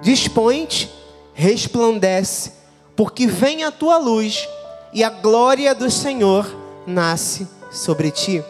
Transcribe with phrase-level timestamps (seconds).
[0.00, 0.90] Dispõe-te,
[1.34, 2.52] resplandece,
[2.96, 4.48] porque vem a tua luz
[4.92, 6.46] e a glória do Senhor
[6.86, 8.42] nasce sobre ti.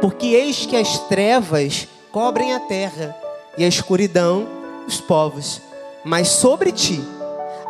[0.00, 3.16] Porque eis que as trevas cobrem a terra
[3.56, 4.46] e a escuridão
[4.86, 5.60] os povos,
[6.04, 7.02] mas sobre ti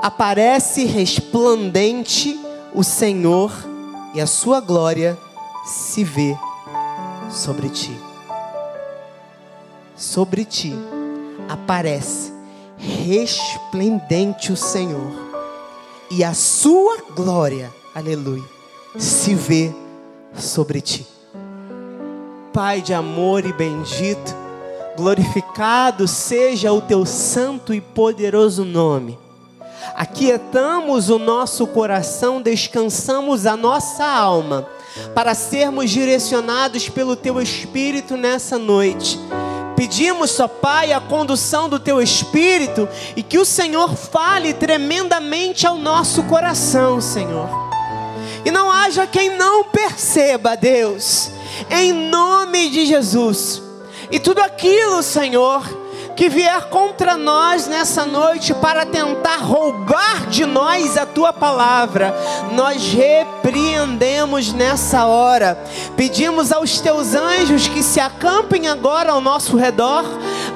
[0.03, 2.39] aparece resplandente
[2.75, 3.53] o Senhor
[4.15, 5.17] e a sua glória
[5.65, 6.37] se vê
[7.31, 7.97] sobre ti.
[9.97, 10.75] Sobre ti
[11.49, 12.34] aparece
[12.85, 15.13] resplendente o Senhor
[16.11, 18.45] e a sua glória, aleluia,
[18.99, 19.73] se vê
[20.37, 21.07] sobre ti.
[22.53, 24.35] Pai de amor e bendito,
[24.97, 29.19] glorificado seja o teu santo e poderoso nome
[29.95, 34.67] aquietamos o nosso coração, descansamos a nossa alma,
[35.15, 39.19] para sermos direcionados pelo Teu Espírito nessa noite.
[39.77, 45.77] Pedimos, ó Pai, a condução do Teu Espírito e que o Senhor fale tremendamente ao
[45.77, 47.49] nosso coração, Senhor.
[48.45, 51.31] E não haja quem não perceba, Deus,
[51.71, 53.63] em nome de Jesus.
[54.11, 55.84] E tudo aquilo, Senhor,
[56.15, 62.15] que vier contra nós nessa noite para tentar roubar de nós a tua palavra,
[62.53, 65.59] nós repreendemos nessa hora.
[65.97, 70.05] Pedimos aos teus anjos que se acampem agora ao nosso redor,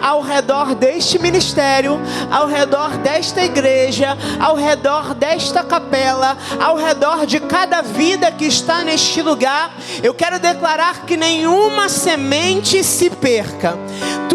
[0.00, 7.40] ao redor deste ministério, ao redor desta igreja, ao redor desta capela, ao redor de
[7.40, 9.72] cada vida que está neste lugar.
[10.02, 13.76] Eu quero declarar que nenhuma semente se perca.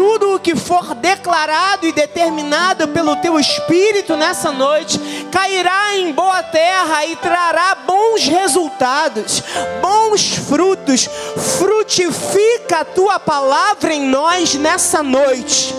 [0.06, 5.00] Tudo o que for declarado e determinado pelo teu Espírito nessa noite,
[5.32, 9.42] cairá em boa terra e trará bons resultados,
[9.80, 11.08] bons frutos.
[11.56, 15.74] Frutifica a tua palavra em nós nessa noite.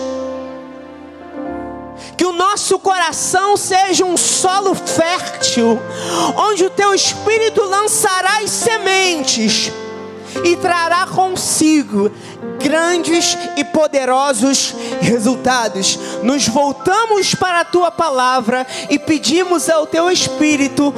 [2.16, 5.80] Que o nosso coração seja um solo fértil,
[6.36, 9.70] onde o teu Espírito lançará as sementes
[10.44, 12.10] e trará consigo
[12.62, 15.98] grandes e poderosos resultados.
[16.22, 20.92] Nos voltamos para a tua palavra e pedimos ao teu Espírito,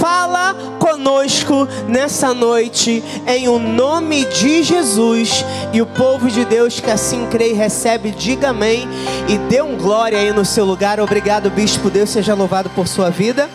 [0.00, 5.44] fala conosco nessa noite, em o nome de Jesus.
[5.72, 8.88] E o povo de Deus que assim crê e recebe, diga amém
[9.28, 11.00] e dê um glória aí no seu lugar.
[11.00, 11.88] Obrigado, Bispo.
[11.88, 13.48] Deus seja louvado por sua vida.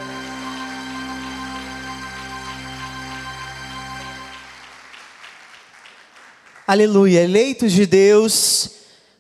[6.70, 7.24] Aleluia.
[7.24, 8.72] Eleitos de Deus,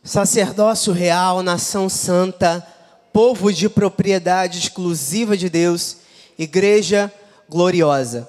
[0.04, 2.62] sacerdócio real, nação santa,
[3.14, 5.96] povo de propriedade exclusiva de Deus,
[6.38, 7.10] igreja
[7.48, 8.28] gloriosa.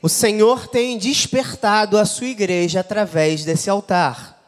[0.00, 4.40] O Senhor tem despertado a sua igreja através desse altar.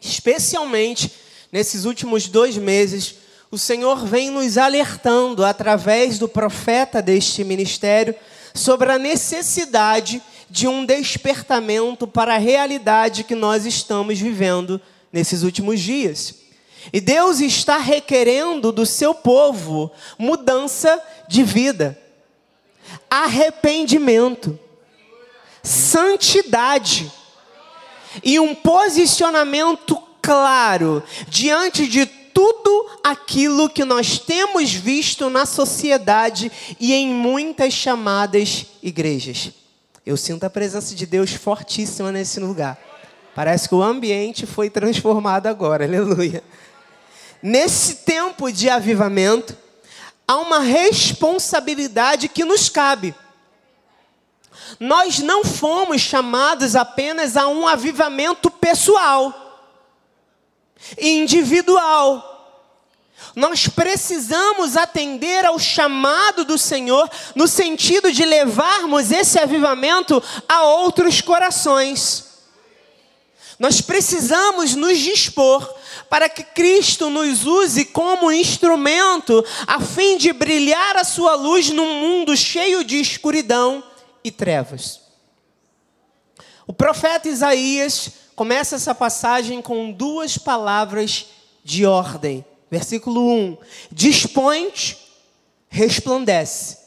[0.00, 1.12] Especialmente
[1.52, 3.14] nesses últimos dois meses,
[3.52, 8.16] o Senhor vem nos alertando através do profeta deste ministério
[8.52, 14.80] sobre a necessidade de um despertamento para a realidade que nós estamos vivendo
[15.12, 16.34] nesses últimos dias.
[16.92, 21.98] E Deus está requerendo do seu povo mudança de vida,
[23.08, 24.58] arrependimento,
[25.62, 27.12] santidade
[28.24, 36.50] e um posicionamento claro diante de tudo aquilo que nós temos visto na sociedade
[36.80, 39.59] e em muitas chamadas igrejas.
[40.10, 42.76] Eu sinto a presença de Deus fortíssima nesse lugar.
[43.32, 46.42] Parece que o ambiente foi transformado agora, aleluia.
[47.40, 49.56] Nesse tempo de avivamento,
[50.26, 53.14] há uma responsabilidade que nos cabe.
[54.80, 59.32] Nós não fomos chamados apenas a um avivamento pessoal,
[60.98, 62.29] individual.
[63.34, 71.20] Nós precisamos atender ao chamado do Senhor no sentido de levarmos esse avivamento a outros
[71.20, 72.24] corações.
[73.58, 75.68] Nós precisamos nos dispor
[76.08, 82.00] para que Cristo nos use como instrumento a fim de brilhar a sua luz num
[82.00, 83.84] mundo cheio de escuridão
[84.24, 85.00] e trevas.
[86.66, 91.26] O profeta Isaías começa essa passagem com duas palavras
[91.62, 93.58] de ordem Versículo 1:
[93.90, 94.96] Dispõe-te,
[95.68, 96.78] resplandece.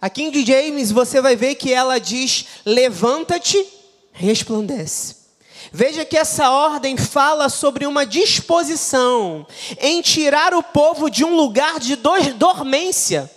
[0.00, 3.64] Aqui em James você vai ver que ela diz: Levanta-te,
[4.12, 5.24] resplandece.
[5.72, 9.46] Veja que essa ordem fala sobre uma disposição
[9.80, 13.30] em tirar o povo de um lugar de dormência,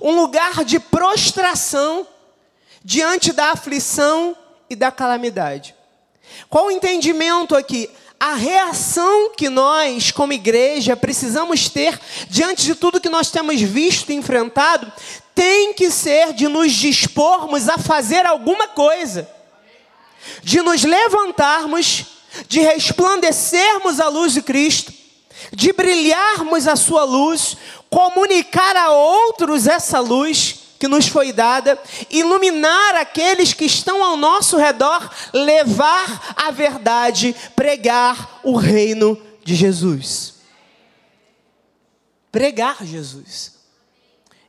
[0.00, 2.06] um lugar de prostração
[2.84, 4.36] diante da aflição
[4.68, 5.74] e da calamidade.
[6.48, 7.88] Qual o entendimento aqui?
[8.22, 11.98] A reação que nós, como igreja, precisamos ter
[12.28, 14.92] diante de tudo que nós temos visto e enfrentado,
[15.34, 19.28] tem que ser de nos dispormos a fazer alguma coisa,
[20.40, 22.04] de nos levantarmos,
[22.46, 24.92] de resplandecermos a luz de Cristo,
[25.52, 27.56] de brilharmos a Sua luz,
[27.90, 31.80] comunicar a outros essa luz que nos foi dada,
[32.10, 40.34] iluminar aqueles que estão ao nosso redor, levar a verdade, pregar o reino de Jesus.
[42.32, 43.52] Pregar Jesus.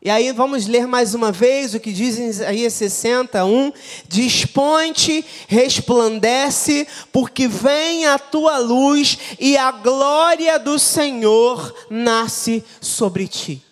[0.02, 3.72] E aí vamos ler mais uma vez o que diz em Isaías 61:
[4.08, 13.64] Dispõe-te, resplandece, porque vem a tua luz e a glória do Senhor nasce sobre ti.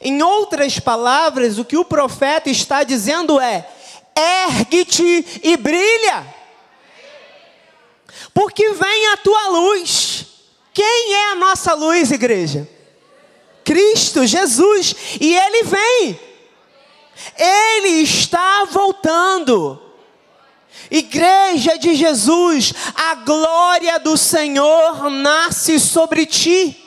[0.00, 3.68] Em outras palavras, o que o profeta está dizendo é:
[4.14, 6.34] ergue-te e brilha,
[8.32, 10.26] porque vem a tua luz.
[10.72, 12.68] Quem é a nossa luz, igreja?
[13.64, 16.20] Cristo, Jesus, e Ele vem,
[17.36, 19.82] Ele está voltando.
[20.90, 26.85] Igreja de Jesus, a glória do Senhor nasce sobre ti.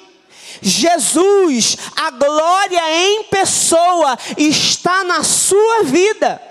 [0.61, 6.41] Jesus, a glória em pessoa, está na sua vida.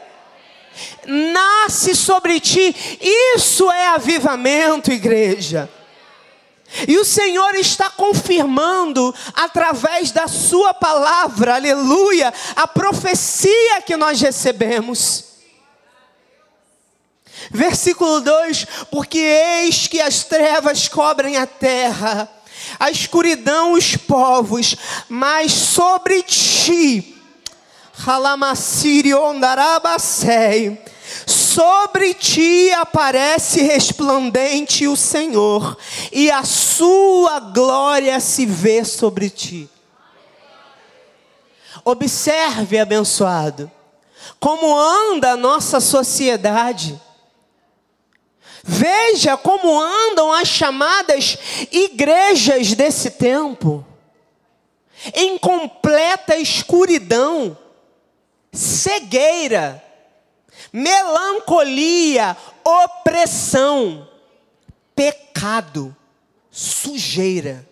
[1.07, 5.69] Nasce sobre ti, isso é avivamento, igreja.
[6.87, 15.25] E o Senhor está confirmando, através da Sua palavra, aleluia, a profecia que nós recebemos.
[17.51, 22.29] Versículo 2: Porque eis que as trevas cobrem a terra,
[22.79, 24.77] a escuridão os povos,
[25.09, 27.15] mas sobre ti,
[28.07, 30.79] Halamassiri ondarabasei
[31.27, 35.77] Sobre ti aparece resplandente o Senhor,
[36.13, 39.69] e a sua glória se vê sobre ti.
[41.85, 43.71] Observe, abençoado,
[44.39, 47.01] como anda a nossa sociedade.
[48.71, 51.39] Veja como andam as chamadas
[51.73, 53.83] igrejas desse tempo,
[55.15, 57.57] em completa escuridão,
[58.53, 59.83] cegueira,
[60.71, 64.07] melancolia, opressão,
[64.95, 65.97] pecado,
[66.51, 67.67] sujeira.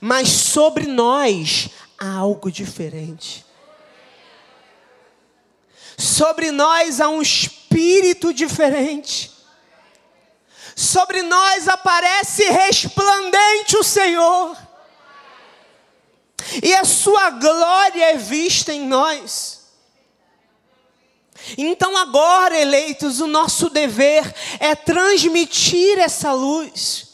[0.00, 3.44] Mas sobre nós há algo diferente.
[5.96, 9.37] Sobre nós há um espírito diferente.
[10.78, 14.56] Sobre nós aparece resplandente o Senhor.
[16.62, 19.58] E a sua glória é vista em nós.
[21.56, 27.08] Então, agora, eleitos, o nosso dever é transmitir essa luz,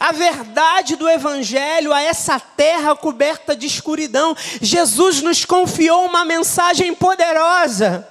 [0.00, 4.36] a verdade do Evangelho a essa terra coberta de escuridão.
[4.60, 8.08] Jesus nos confiou uma mensagem poderosa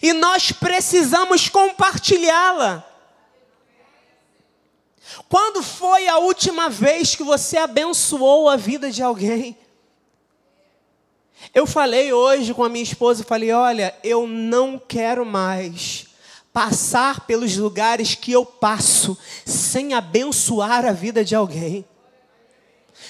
[0.00, 2.95] e nós precisamos compartilhá-la.
[5.28, 9.56] Quando foi a última vez que você abençoou a vida de alguém?
[11.54, 16.06] Eu falei hoje com a minha esposa, falei, olha, eu não quero mais
[16.52, 21.84] passar pelos lugares que eu passo sem abençoar a vida de alguém.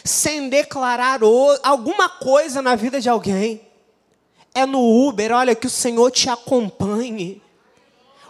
[0.05, 1.21] Sem declarar
[1.63, 3.61] alguma coisa na vida de alguém.
[4.55, 7.43] É no Uber, olha, que o Senhor te acompanhe.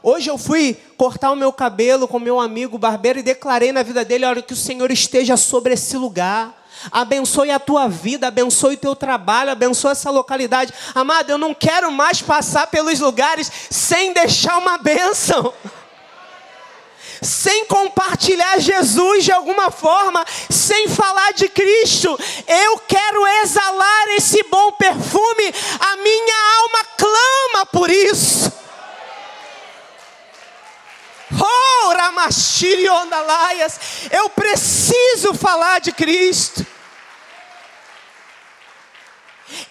[0.08, 4.04] Hoje eu fui cortar o meu cabelo com meu amigo barbeiro e declarei na vida
[4.04, 8.78] dele: olha, que o Senhor esteja sobre esse lugar abençoe a tua vida, abençoe o
[8.78, 10.72] teu trabalho, abençoe essa localidade.
[10.94, 15.52] Amado, eu não quero mais passar pelos lugares sem deixar uma bênção.
[17.20, 24.70] Sem compartilhar Jesus de alguma forma, sem falar de Cristo, eu quero exalar esse bom
[24.72, 28.65] perfume, a minha alma clama por isso.
[34.10, 36.64] Eu preciso falar de Cristo.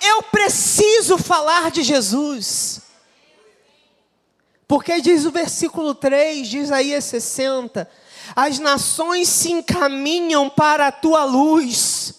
[0.01, 2.81] Eu preciso falar de Jesus.
[4.67, 7.89] Porque diz o versículo 3 de Isaías 60:
[8.35, 12.15] As nações se encaminham para a tua luz,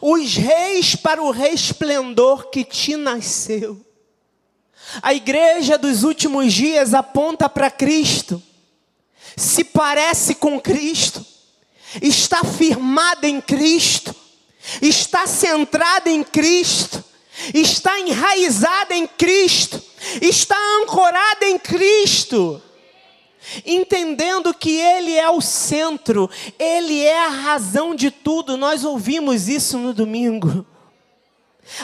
[0.00, 3.84] os reis para o resplendor que te nasceu.
[5.02, 8.42] A igreja dos últimos dias aponta para Cristo,
[9.36, 11.24] se parece com Cristo,
[12.02, 14.14] está firmada em Cristo
[14.80, 17.02] está centrada em Cristo,
[17.52, 19.82] está enraizada em Cristo,
[20.20, 22.60] está ancorada em Cristo.
[23.66, 28.56] entendendo que Ele é o centro, Ele é a razão de tudo.
[28.56, 30.66] Nós ouvimos isso no domingo.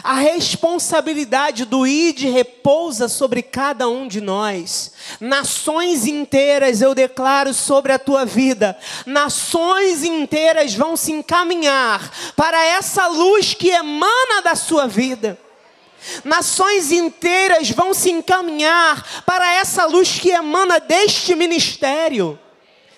[0.02, 4.92] A responsabilidade do ID repousa sobre cada um de nós.
[5.18, 8.78] Nações inteiras eu declaro sobre a tua vida.
[9.06, 15.38] Nações inteiras vão se encaminhar para essa luz que emana da sua vida.
[16.25, 22.38] Nações inteiras vão se encaminhar para essa luz que emana deste ministério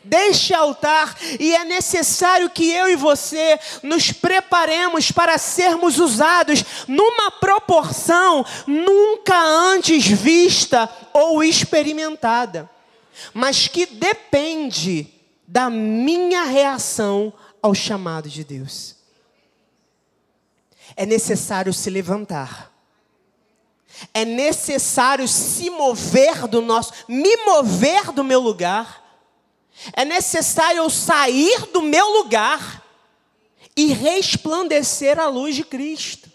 [0.05, 7.31] deste altar, e é necessário que eu e você nos preparemos para sermos usados numa
[7.31, 12.69] proporção nunca antes vista ou experimentada,
[13.33, 15.07] mas que depende
[15.47, 17.33] da minha reação
[17.63, 18.97] ao chamado de Deus.
[20.97, 22.71] É necessário se levantar.
[24.13, 29.02] É necessário se mover do nosso, me mover do meu lugar
[29.93, 32.83] é necessário eu sair do meu lugar
[33.77, 36.31] e resplandecer a luz de Cristo.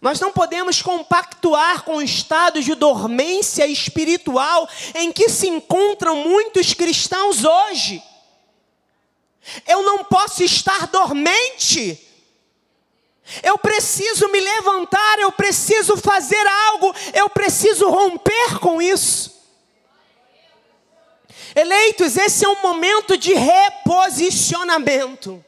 [0.00, 6.74] Nós não podemos compactuar com o estado de dormência espiritual em que se encontram muitos
[6.74, 8.02] cristãos hoje.
[9.66, 11.98] Eu não posso estar dormente.
[13.42, 19.33] Eu preciso me levantar, eu preciso fazer algo, eu preciso romper com isso.
[21.54, 25.44] Eleitos, esse é um momento de reposicionamento.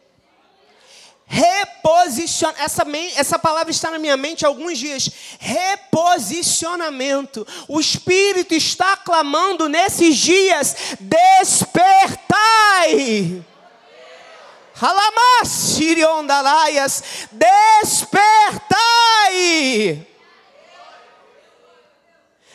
[1.28, 2.52] Reposicion...
[2.56, 2.86] essa,
[3.16, 5.10] essa palavra está na minha mente há alguns dias.
[5.40, 7.44] Reposicionamento.
[7.66, 12.30] O Espírito está clamando nesses dias: despertai.
[14.80, 18.76] Halamassiriondalaias, despertai.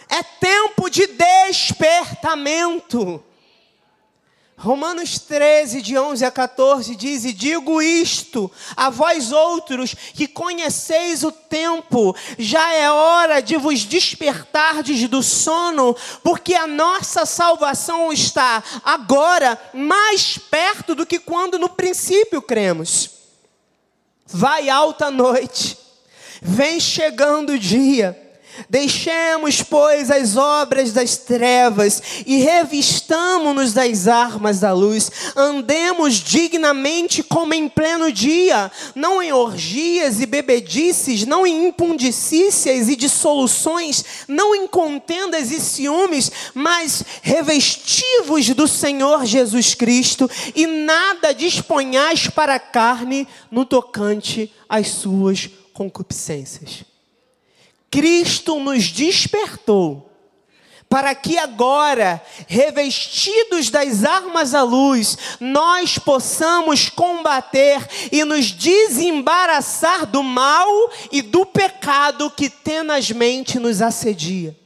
[0.08, 3.22] É tempo de despertamento.
[4.62, 11.24] Romanos 13, de 11 a 14 diz: E digo isto a vós outros que conheceis
[11.24, 18.64] o tempo, já é hora de vos despertardes do sono, porque a nossa salvação está
[18.86, 23.10] agora mais perto do que quando no princípio cremos.
[24.28, 25.76] Vai alta noite,
[26.40, 28.21] vem chegando o dia
[28.70, 35.12] Deixemos, pois, as obras das trevas e revistamo-nos das armas da luz.
[35.36, 42.96] Andemos dignamente como em pleno dia, não em orgias e bebedices, não em impundicícias e
[42.96, 52.28] dissoluções, não em contendas e ciúmes, mas revestivos do Senhor Jesus Cristo e nada disponhais
[52.28, 56.91] para a carne no tocante às suas concupiscências.
[57.92, 60.10] Cristo nos despertou
[60.90, 70.22] para que agora, revestidos das armas à luz, nós possamos combater e nos desembaraçar do
[70.22, 70.68] mal
[71.10, 74.61] e do pecado que tenazmente nos assedia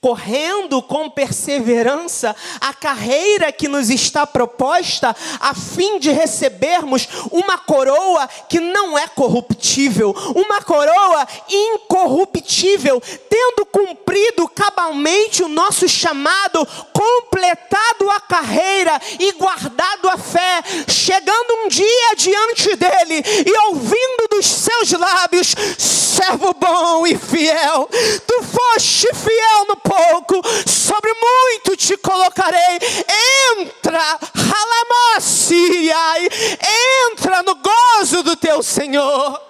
[0.00, 8.28] correndo com perseverança a carreira que nos está proposta, a fim de recebermos uma coroa
[8.48, 18.20] que não é corruptível, uma coroa incorruptível, tendo cumprido cabalmente o nosso chamado, completado a
[18.20, 25.54] carreira e guardado a fé, chegando um dia diante dele e ouvindo dos seus lábios:
[25.78, 27.88] servo bom e fiel,
[28.26, 32.78] tu foste fiel no pouco, sobre muito te colocarei.
[33.58, 36.28] Entra, halamassiai,
[37.10, 39.40] entra no gozo do teu Senhor.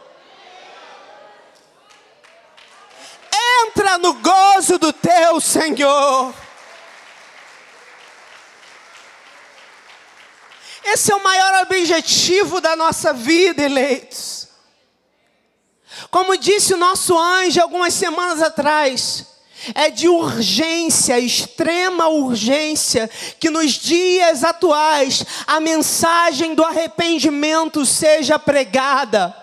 [3.67, 6.35] Entra no gozo do teu Senhor.
[10.85, 14.49] Esse é o maior objetivo da nossa vida, eleitos.
[16.11, 19.27] Como disse o nosso anjo algumas semanas atrás,
[19.75, 29.35] é de urgência, extrema urgência, que nos dias atuais a mensagem do arrependimento seja pregada.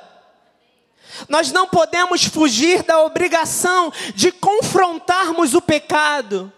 [1.29, 6.51] Nós não podemos fugir da obrigação de confrontarmos o pecado,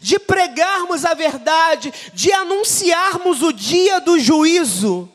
[0.00, 5.08] de pregarmos a verdade, de anunciarmos o dia do juízo.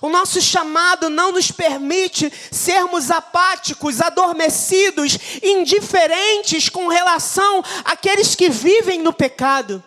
[0.00, 9.00] O nosso chamado não nos permite sermos apáticos, adormecidos, indiferentes com relação àqueles que vivem
[9.00, 9.82] no pecado.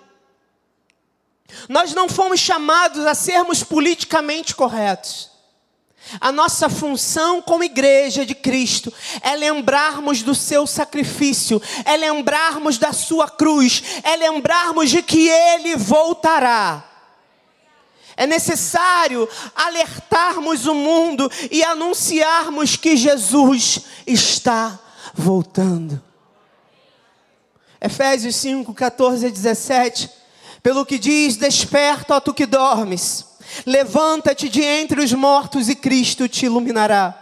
[1.69, 5.31] Nós não fomos chamados a sermos politicamente corretos.
[6.19, 12.91] A nossa função como igreja de Cristo é lembrarmos do seu sacrifício, é lembrarmos da
[12.91, 16.92] sua cruz, é lembrarmos de que ele voltará.
[18.15, 24.79] É necessário alertarmos o mundo e anunciarmos que Jesus está
[25.13, 26.01] voltando.
[27.82, 30.10] Efésios 5, 14 a 17.
[30.62, 33.25] Pelo que diz: Desperta, ó tu que dormes,
[33.65, 37.20] levanta-te de entre os mortos e Cristo te iluminará.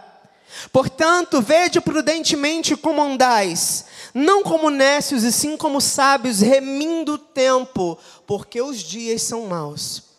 [0.70, 7.98] Portanto, vede prudentemente como andais, não como nécios e sim como sábios, remindo o tempo,
[8.26, 10.11] porque os dias são maus.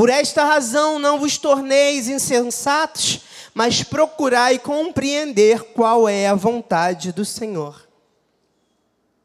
[0.00, 3.20] Por esta razão não vos torneis insensatos,
[3.52, 7.86] mas procurai compreender qual é a vontade do Senhor.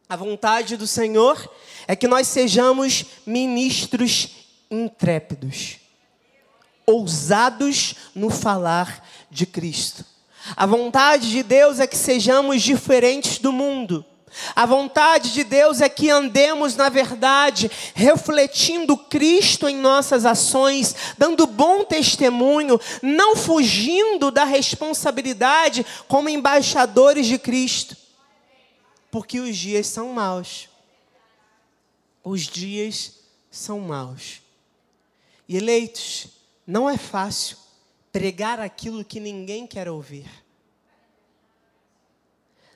[0.09, 1.49] A vontade do Senhor
[1.87, 5.77] é que nós sejamos ministros intrépidos,
[6.85, 9.01] ousados no falar
[9.31, 10.03] de Cristo.
[10.57, 14.05] A vontade de Deus é que sejamos diferentes do mundo
[14.55, 21.45] a vontade de Deus é que andemos na verdade, refletindo Cristo em nossas ações, dando
[21.45, 27.95] bom testemunho, não fugindo da responsabilidade como embaixadores de Cristo.
[29.09, 30.67] Porque os dias são maus.
[32.23, 33.13] Os dias
[33.49, 34.41] são maus.
[35.47, 36.27] E eleitos,
[36.65, 37.57] não é fácil
[38.11, 40.29] pregar aquilo que ninguém quer ouvir.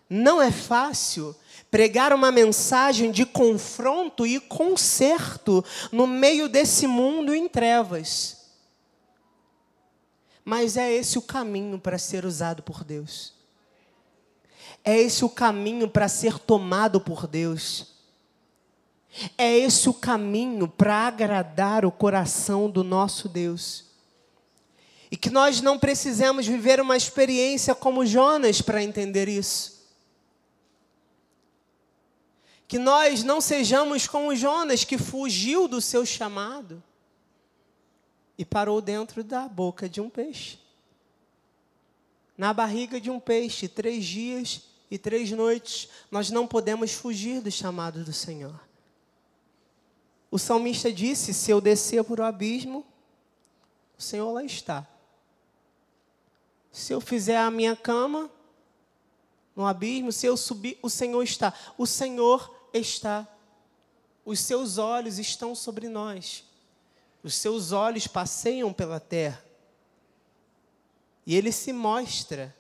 [0.10, 1.36] Não é fácil
[1.72, 8.38] pregar uma mensagem de confronto e conserto no meio desse mundo em trevas.
[10.44, 13.34] Mas é esse o caminho para ser usado por Deus.
[14.84, 17.88] É esse o caminho para ser tomado por Deus.
[19.38, 23.86] É esse o caminho para agradar o coração do nosso Deus.
[25.12, 29.79] E que nós não precisamos viver uma experiência como Jonas para entender isso.
[32.70, 36.84] Que nós não sejamos como Jonas, que fugiu do seu chamado
[38.38, 40.60] e parou dentro da boca de um peixe.
[42.38, 47.50] Na barriga de um peixe, três dias e três noites, nós não podemos fugir do
[47.50, 48.62] chamado do Senhor.
[50.30, 52.86] O salmista disse: Se eu descer por o abismo,
[53.98, 54.88] o Senhor lá está.
[56.72, 58.30] Se eu fizer a minha cama
[59.56, 61.52] no abismo, se eu subir, o Senhor está.
[61.76, 63.28] O Senhor está.
[64.26, 66.44] Os seus olhos estão sobre nós.
[67.24, 69.44] Os seus olhos passeiam pela terra.
[71.26, 72.56] E ele se mostra,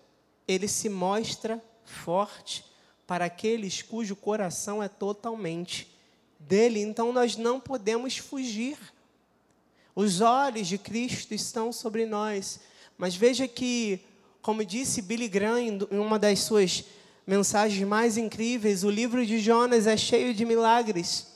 [0.48, 2.64] ele se mostra forte
[3.08, 5.92] para aqueles cujo coração é totalmente
[6.38, 6.82] dele.
[6.82, 8.78] Então nós não podemos fugir.
[9.96, 12.60] Os olhos de Cristo estão sobre nós.
[12.98, 14.00] Mas veja que,
[14.42, 16.84] como disse Billy Graham em uma das suas
[17.30, 18.84] mensagens mais incríveis.
[18.84, 21.28] O livro de Jonas é cheio de milagres,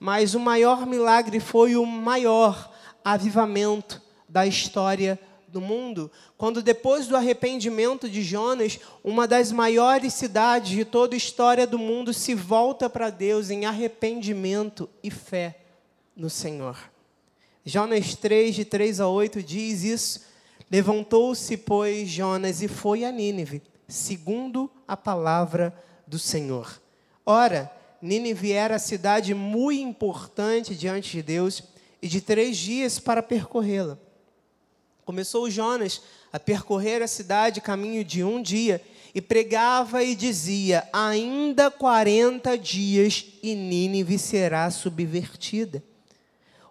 [0.00, 2.72] mas o maior milagre foi o maior
[3.04, 10.70] avivamento da história do mundo, quando depois do arrependimento de Jonas, uma das maiores cidades
[10.70, 15.58] de toda a história do mundo se volta para Deus em arrependimento e fé
[16.16, 16.78] no Senhor.
[17.62, 20.22] Jonas 3, de 3 a 8 diz isso.
[20.70, 23.60] Levantou-se, pois, Jonas e foi a Nínive
[23.92, 25.74] segundo a palavra
[26.06, 26.80] do Senhor.
[27.26, 31.62] Ora, Nínive era a cidade muito importante diante de Deus
[32.00, 33.98] e de três dias para percorrê-la.
[35.04, 36.00] Começou Jonas
[36.32, 38.80] a percorrer a cidade caminho de um dia
[39.14, 45.82] e pregava e dizia: Ainda quarenta dias e Nínive será subvertida.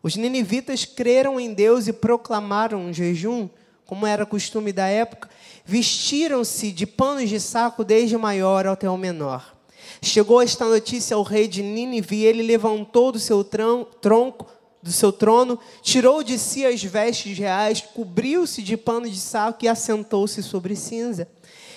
[0.02, 3.48] Os ninivitas creram em Deus e proclamaram um jejum,
[3.86, 5.30] como era costume da época,
[5.66, 9.56] vestiram-se de panos de saco desde o maior até o menor.
[10.02, 14.48] Chegou esta notícia ao rei de Nínive e ele levantou do seu tronco,
[14.82, 19.68] do seu trono, tirou de si as vestes reais, cobriu-se de pano de saco e
[19.68, 21.28] assentou-se sobre cinza.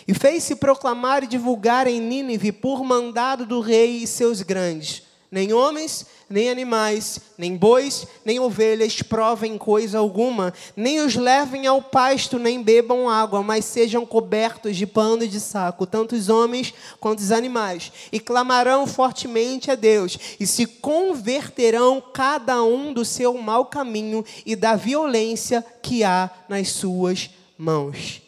[0.09, 5.04] E fez-se proclamar e divulgar em Nínive por mandado do rei e seus grandes
[5.35, 11.83] nem homens, nem animais, nem bois, nem ovelhas provem coisa alguma, nem os levem ao
[11.83, 16.73] pasto, nem bebam água, mas sejam cobertos de pano e de saco, tanto os homens
[17.01, 23.35] quanto os animais, e clamarão fortemente a Deus, e se converterão cada um do seu
[23.37, 28.23] mau caminho e da violência que há nas suas mãos.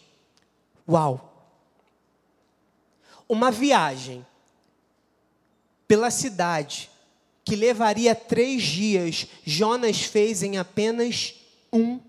[0.89, 1.23] Uau!
[3.29, 4.27] Uma viagem
[5.87, 6.91] pela cidade
[7.47, 11.37] que levaria três dias, Jonas fez em apenas
[11.73, 12.01] um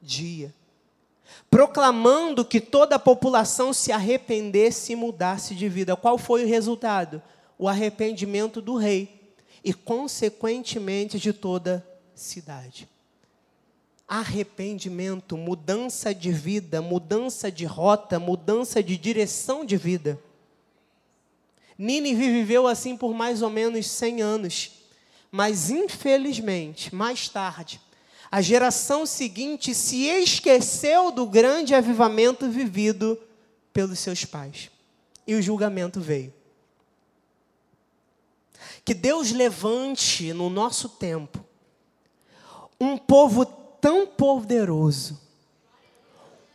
[0.00, 0.54] dia.
[1.50, 5.96] proclamando que toda a população se arrependesse e mudasse de vida.
[5.96, 7.22] Qual foi o resultado?
[7.58, 9.32] O arrependimento do rei
[9.64, 12.88] e, consequentemente, de toda a cidade.
[14.06, 20.18] Arrependimento, mudança de vida, mudança de rota, mudança de direção de vida.
[21.78, 24.77] Nínive viveu assim por mais ou menos 100 anos,
[25.30, 27.80] mas infelizmente, mais tarde,
[28.30, 33.18] a geração seguinte se esqueceu do grande avivamento vivido
[33.72, 34.70] pelos seus pais.
[35.26, 36.32] E o julgamento veio.
[38.84, 41.44] Que Deus levante no nosso tempo
[42.80, 45.20] um povo tão poderoso,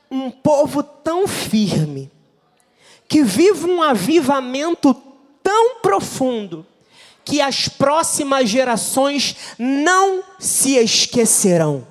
[0.10, 2.12] um povo tão firme,
[3.08, 4.94] que viva um avivamento
[5.42, 6.66] tão profundo
[7.26, 11.88] que as próximas gerações não se esquecerão.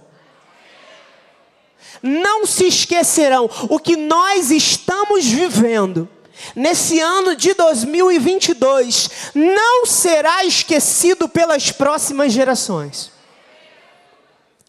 [2.03, 6.09] Não se esquecerão o que nós estamos vivendo.
[6.57, 13.13] Nesse ano de 2022, não será esquecido pelas próximas gerações.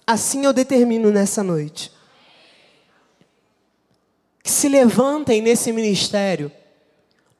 [0.05, 1.91] Assim eu determino nessa noite.
[4.43, 6.51] Que se levantem nesse ministério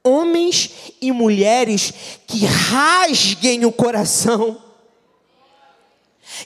[0.04, 1.94] homens e mulheres
[2.28, 4.62] que rasguem o coração,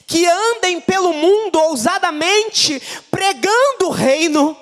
[0.06, 4.56] que andem pelo mundo ousadamente pregando o reino,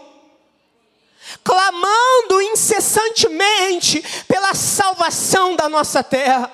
[1.45, 6.51] clamando incessantemente pela salvação da nossa terra.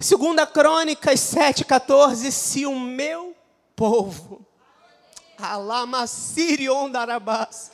[0.00, 3.34] Segunda Crônicas 7,14, se o meu
[3.76, 4.44] povo,
[5.38, 7.73] Alama Sirion Darabás,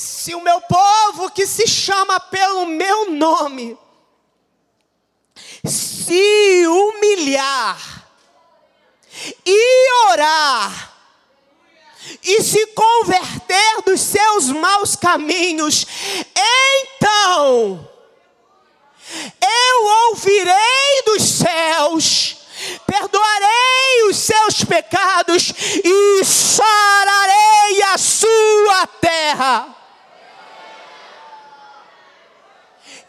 [0.00, 3.76] se o meu povo que se chama pelo meu nome
[5.62, 8.08] se humilhar
[9.44, 10.94] e orar
[12.22, 15.86] e se converter dos seus maus caminhos,
[16.34, 17.86] então
[19.38, 22.38] eu ouvirei dos céus,
[22.86, 25.52] perdoarei os seus pecados
[25.84, 29.76] e sararei a sua terra.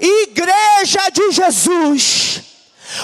[0.01, 2.41] Igreja de Jesus.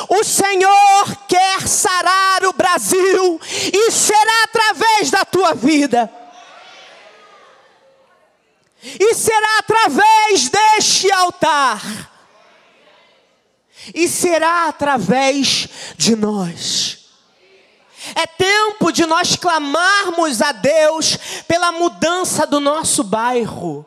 [0.09, 3.39] O Senhor quer sarar o Brasil
[3.71, 6.11] e será através da tua vida.
[8.81, 11.81] E será através deste altar.
[13.93, 16.97] E será através de nós.
[18.15, 23.85] É tempo de nós clamarmos a Deus pela mudança do nosso bairro.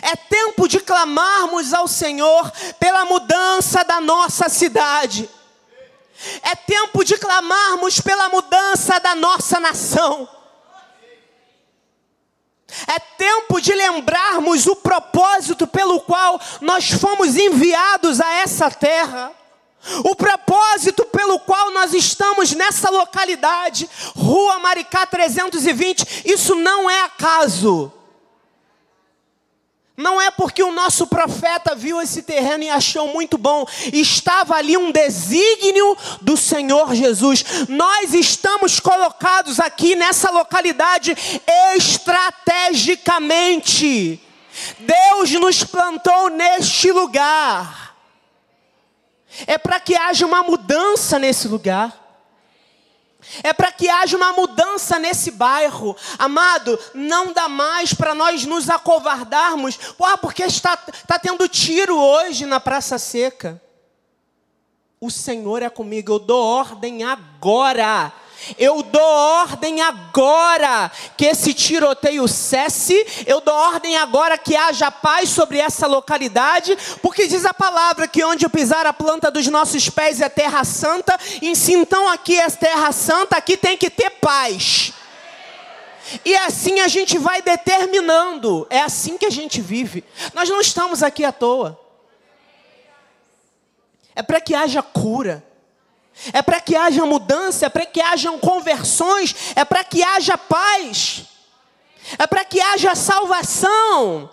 [0.00, 5.28] É tempo de clamarmos ao Senhor pela mudança da nossa cidade.
[6.42, 10.28] É tempo de clamarmos pela mudança da nossa nação.
[12.86, 19.32] É tempo de lembrarmos o propósito pelo qual nós fomos enviados a essa terra.
[20.02, 27.92] O propósito pelo qual nós estamos nessa localidade, Rua Maricá 320, isso não é acaso.
[29.96, 34.76] Não é porque o nosso profeta viu esse terreno e achou muito bom, estava ali
[34.76, 37.44] um desígnio do Senhor Jesus.
[37.68, 41.16] Nós estamos colocados aqui nessa localidade
[41.76, 44.20] estrategicamente.
[44.80, 47.94] Deus nos plantou neste lugar.
[49.46, 52.03] É para que haja uma mudança nesse lugar
[53.42, 55.96] é para que haja uma mudança nesse bairro.
[56.18, 62.46] Amado, não dá mais para nós nos acovardarmos, ah, porque está, está tendo tiro hoje
[62.46, 63.60] na Praça Seca.
[65.00, 68.12] O Senhor é comigo, eu dou ordem agora
[68.58, 73.24] eu dou ordem agora que esse tiroteio cesse.
[73.26, 78.24] Eu dou ordem agora que haja paz sobre essa localidade, porque diz a palavra que
[78.24, 81.18] onde pisar a planta dos nossos pés é terra santa.
[81.40, 84.92] E se então aqui é terra santa, aqui tem que ter paz.
[86.24, 88.66] E assim a gente vai determinando.
[88.68, 90.04] É assim que a gente vive.
[90.34, 91.80] Nós não estamos aqui à toa.
[94.14, 95.42] É para que haja cura
[96.32, 101.24] é para que haja mudança, é para que hajam conversões, é para que haja paz,
[102.18, 104.30] é para que haja salvação.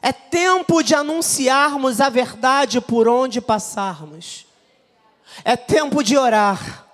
[0.00, 4.46] É tempo de anunciarmos a verdade por onde passarmos.
[5.44, 6.86] É tempo de orar.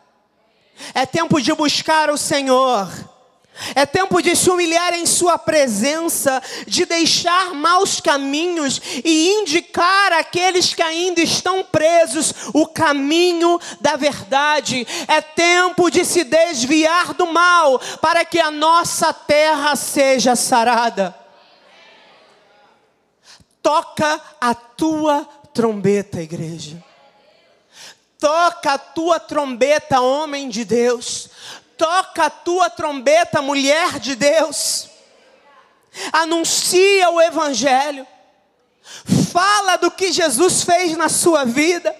[0.95, 2.89] É tempo de buscar o Senhor.
[3.75, 10.75] É tempo de se humilhar em Sua presença, de deixar maus caminhos e indicar àqueles
[10.75, 14.87] que ainda estão presos o caminho da verdade.
[15.07, 21.15] É tempo de se desviar do mal para que a nossa terra seja sarada.
[23.63, 26.83] Toca a tua trombeta, igreja.
[28.19, 31.29] Toca a tua trombeta, homem de Deus.
[31.77, 34.89] Toca a tua trombeta, mulher de Deus.
[36.13, 38.07] Anuncia o Evangelho.
[39.33, 41.95] Fala do que Jesus fez na sua vida.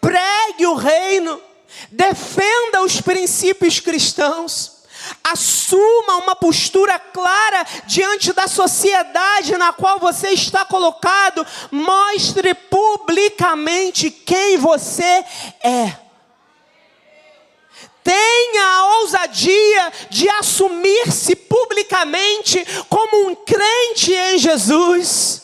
[0.00, 1.40] Pregue o reino.
[1.90, 4.76] Defenda os princípios cristãos.
[5.22, 11.46] Assuma uma postura clara diante da sociedade na qual você está colocado.
[11.70, 15.24] Mostre publicamente quem você
[15.62, 16.05] é.
[18.06, 25.42] Tenha a ousadia de assumir-se publicamente como um crente em Jesus.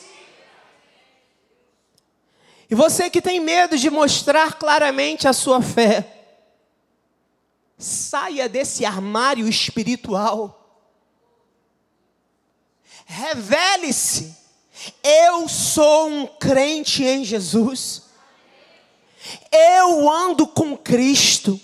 [2.70, 6.06] E você que tem medo de mostrar claramente a sua fé,
[7.76, 10.80] saia desse armário espiritual.
[13.04, 14.36] Revele-se.
[15.02, 18.04] Eu sou um crente em Jesus.
[19.50, 21.60] Eu ando com Cristo.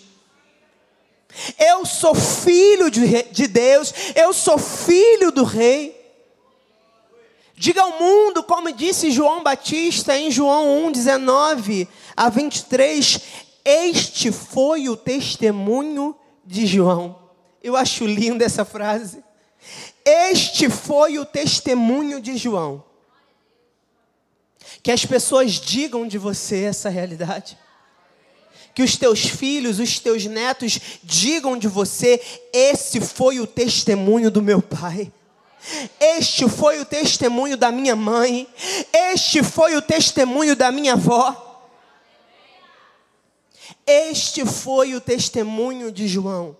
[1.58, 5.96] Eu sou filho de, de Deus, eu sou filho do Rei.
[7.54, 13.20] Diga ao mundo, como disse João Batista em João 1, 19 a 23,
[13.64, 17.18] este foi o testemunho de João.
[17.62, 19.22] Eu acho linda essa frase.
[20.04, 22.84] Este foi o testemunho de João.
[24.82, 27.58] Que as pessoas digam de você essa realidade
[28.78, 34.40] que os teus filhos, os teus netos digam de você: esse foi o testemunho do
[34.40, 35.12] meu pai.
[35.98, 38.46] Este foi o testemunho da minha mãe.
[38.92, 41.66] Este foi o testemunho da minha avó.
[43.84, 46.56] Este foi o testemunho de João.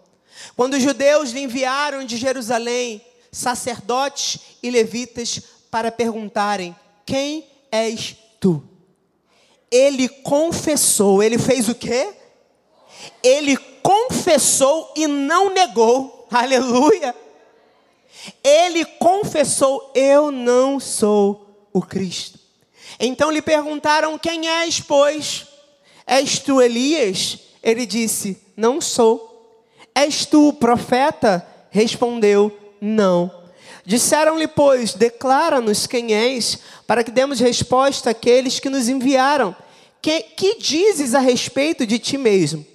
[0.57, 3.00] Quando os judeus lhe enviaram de Jerusalém
[3.31, 6.74] sacerdotes e levitas para perguntarem:
[7.07, 8.78] Quem és tu?
[9.70, 11.22] Ele confessou.
[11.22, 12.09] Ele fez o quê?
[13.22, 16.26] Ele confessou e não negou.
[16.31, 17.14] Aleluia.
[18.42, 22.38] Ele confessou: Eu não sou o Cristo.
[22.98, 25.46] Então lhe perguntaram: Quem és, pois?
[26.07, 27.38] És tu Elias?
[27.62, 29.28] Ele disse: Não sou.
[29.94, 31.46] És tu o profeta?
[31.70, 33.38] Respondeu: Não.
[33.88, 39.57] Disseram-lhe, pois, declara-nos quem és, para que demos resposta àqueles que nos enviaram.
[40.03, 42.66] Que, que dizes a respeito de ti mesmo?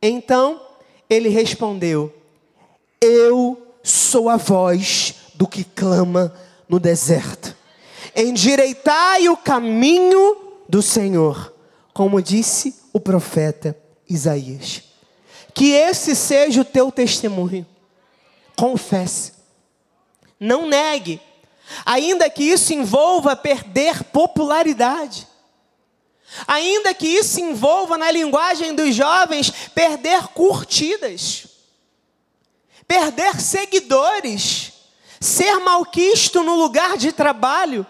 [0.00, 0.64] Então
[1.10, 2.14] ele respondeu:
[3.00, 6.32] Eu sou a voz do que clama
[6.68, 7.56] no deserto.
[8.14, 10.36] Endireitai o caminho
[10.68, 11.52] do Senhor,
[11.92, 13.76] como disse o profeta
[14.08, 14.84] Isaías.
[15.52, 17.66] Que esse seja o teu testemunho.
[18.54, 19.33] Confesse
[20.44, 21.20] não negue,
[21.84, 25.26] ainda que isso envolva perder popularidade.
[26.46, 31.46] Ainda que isso envolva, na linguagem dos jovens, perder curtidas,
[32.88, 34.72] perder seguidores,
[35.20, 37.86] ser malquisto no lugar de trabalho,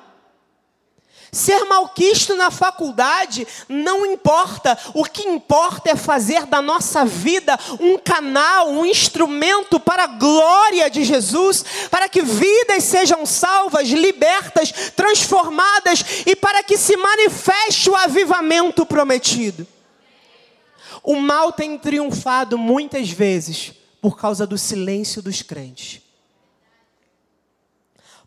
[1.35, 7.99] Ser malquisto na faculdade não importa, o que importa é fazer da nossa vida um
[7.99, 16.05] canal, um instrumento para a glória de Jesus, para que vidas sejam salvas, libertas, transformadas
[16.25, 19.66] e para que se manifeste o avivamento prometido.
[21.03, 26.01] O mal tem triunfado muitas vezes por causa do silêncio dos crentes.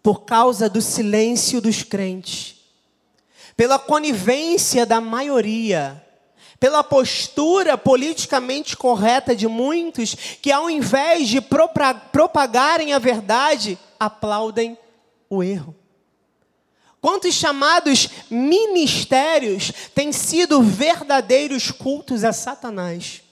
[0.03, 2.56] Por causa do silêncio dos crentes
[3.57, 6.05] pela conivência da maioria,
[6.59, 14.77] pela postura politicamente correta de muitos que, ao invés de propagarem a verdade, aplaudem
[15.27, 15.75] o erro.
[17.01, 23.23] Quantos chamados ministérios têm sido verdadeiros cultos a Satanás?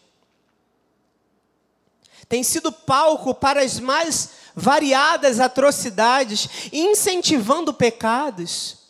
[2.27, 8.84] Tem sido palco para as mais variadas atrocidades, incentivando pecados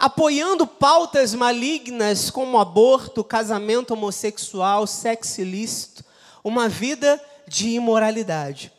[0.00, 6.02] apoiando pautas malignas como aborto, casamento homossexual, sexo ilícito,
[6.42, 8.72] uma vida de imoralidade.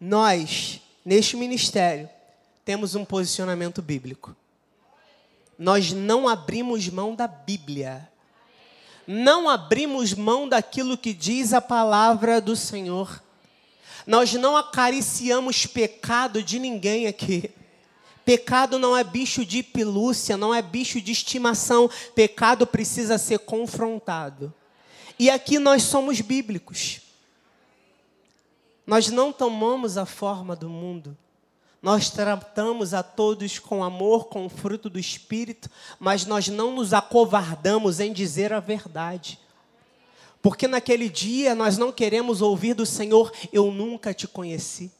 [0.00, 2.10] Nós, neste ministério,
[2.64, 4.34] temos um posicionamento bíblico.
[5.56, 8.10] Nós não abrimos mão da Bíblia.
[9.06, 13.22] Não abrimos mão daquilo que diz a palavra do Senhor.
[14.04, 17.52] Nós não acariciamos pecado de ninguém aqui.
[18.24, 21.90] Pecado não é bicho de pelúcia, não é bicho de estimação.
[22.14, 24.52] Pecado precisa ser confrontado.
[25.18, 27.00] E aqui nós somos bíblicos.
[28.86, 31.16] Nós não tomamos a forma do mundo.
[31.80, 36.92] Nós tratamos a todos com amor, com o fruto do Espírito, mas nós não nos
[36.92, 39.38] acovardamos em dizer a verdade.
[40.40, 44.92] Porque naquele dia nós não queremos ouvir do Senhor, eu nunca te conheci.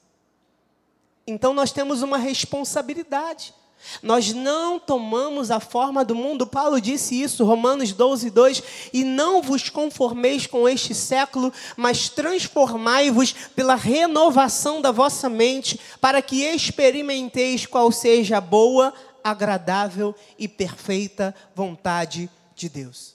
[1.27, 3.55] Então nós temos uma responsabilidade.
[4.03, 6.47] Nós não tomamos a forma do mundo.
[6.47, 8.63] Paulo disse isso, Romanos 12, 2.
[8.93, 16.23] E não vos conformeis com este século, mas transformai-vos pela renovação da vossa mente, para
[16.23, 23.15] que experimenteis qual seja a boa, agradável e perfeita vontade de Deus.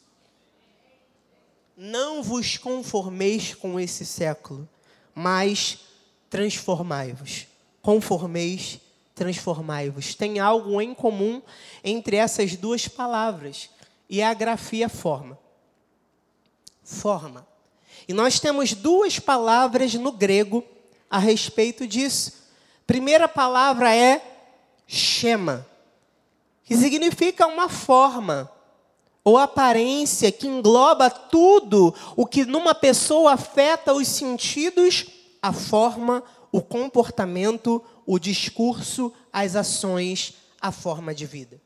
[1.75, 4.67] Não vos conformeis com esse século,
[5.13, 5.79] mas
[6.29, 7.47] transformai-vos.
[7.87, 8.81] Conformeis
[9.15, 10.13] transformai-vos.
[10.13, 11.41] Tem algo em comum
[11.81, 13.69] entre essas duas palavras,
[14.09, 15.39] e é a grafia forma.
[16.83, 17.47] Forma.
[18.05, 20.65] E nós temos duas palavras no grego
[21.09, 22.33] a respeito disso.
[22.85, 24.21] Primeira palavra é
[24.85, 25.65] chema,
[26.65, 28.51] que significa uma forma
[29.23, 35.05] ou aparência que engloba tudo o que numa pessoa afeta os sentidos,
[35.41, 36.21] a forma,
[36.51, 41.61] o comportamento, o discurso, as ações, a forma de vida.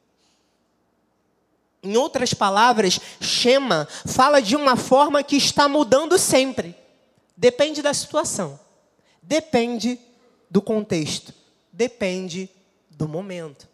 [1.83, 6.75] Em outras palavras, Shema fala de uma forma que está mudando sempre.
[7.35, 8.59] Depende da situação,
[9.21, 9.99] depende
[10.49, 11.33] do contexto,
[11.71, 12.49] depende
[12.89, 13.67] do momento.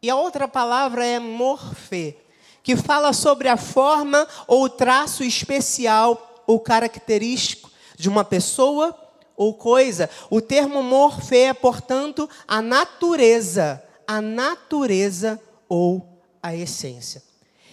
[0.00, 2.16] E a outra palavra é morfê,
[2.62, 8.96] que fala sobre a forma ou traço especial ou característico de uma pessoa
[9.36, 10.08] ou coisa.
[10.30, 16.06] O termo morfe é, portanto, a natureza, a natureza ou
[16.42, 17.22] a essência.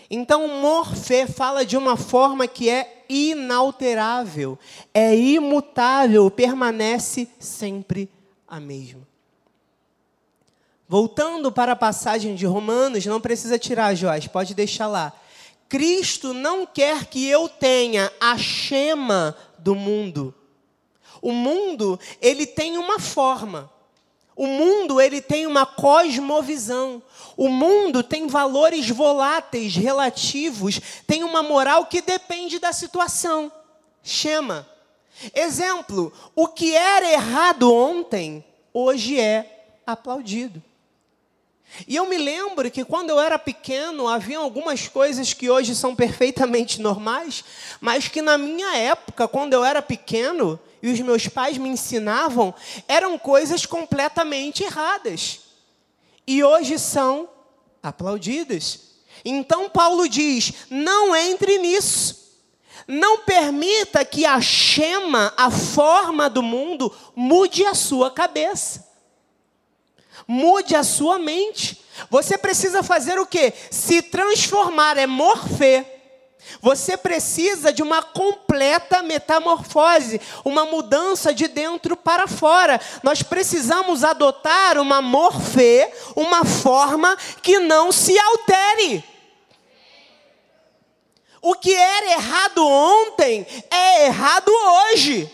[0.10, 4.58] Então, morfe fala de uma forma que é inalterável,
[4.94, 8.10] é imutável, permanece sempre
[8.48, 9.08] a mesma.
[10.88, 15.14] Voltando para a passagem de Romanos, não precisa tirar, Joás, pode deixar lá.
[15.68, 20.34] Cristo não quer que eu tenha a chema do mundo,
[21.22, 23.72] o mundo, ele tem uma forma.
[24.36, 27.04] O mundo, ele tem uma cosmovisão.
[27.36, 33.52] O mundo tem valores voláteis, relativos, tem uma moral que depende da situação.
[34.02, 34.68] Chama.
[35.34, 40.64] Exemplo, o que era errado ontem, hoje é aplaudido.
[41.88, 45.94] E eu me lembro que quando eu era pequeno, havia algumas coisas que hoje são
[45.96, 47.44] perfeitamente normais,
[47.80, 52.54] mas que na minha época, quando eu era pequeno, e os meus pais me ensinavam
[52.88, 55.42] eram coisas completamente erradas.
[56.26, 57.30] E hoje são
[57.82, 58.82] aplaudidas.
[59.26, 62.20] Então Paulo diz: não entre nisso.
[62.88, 68.88] Não permita que a chema, a forma do mundo, mude a sua cabeça.
[70.28, 71.84] Mude a sua mente.
[72.10, 73.54] Você precisa fazer o quê?
[73.70, 75.99] Se transformar, é morfer
[76.62, 82.80] você precisa de uma completa metamorfose, uma mudança de dentro para fora.
[83.04, 89.04] Nós precisamos adotar uma morfê, uma forma que não se altere.
[91.42, 95.32] O que era errado ontem é errado hoje.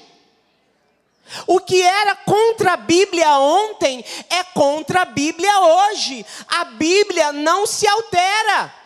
[1.47, 6.25] O que era contra a Bíblia ontem é contra a Bíblia hoje.
[6.47, 8.84] A Bíblia não se altera.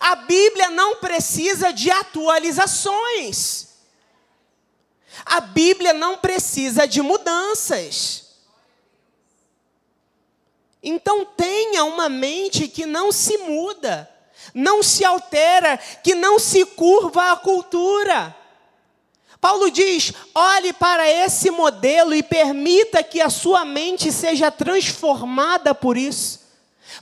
[0.00, 3.68] A Bíblia não precisa de atualizações.
[5.24, 8.26] A Bíblia não precisa de mudanças.
[10.82, 14.08] Então tenha uma mente que não se muda,
[14.54, 18.36] não se altera, que não se curva à cultura.
[19.40, 25.96] Paulo diz: olhe para esse modelo e permita que a sua mente seja transformada por
[25.96, 26.45] isso.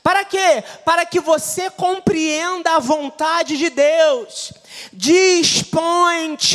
[0.05, 0.63] Para quê?
[0.85, 4.53] Para que você compreenda a vontade de Deus.
[4.93, 6.53] Dispõe-te,